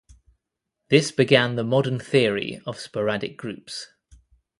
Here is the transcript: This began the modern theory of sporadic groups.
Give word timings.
This 0.89 1.11
began 1.11 1.57
the 1.57 1.63
modern 1.63 1.99
theory 1.99 2.59
of 2.65 2.79
sporadic 2.79 3.37
groups. 3.37 3.85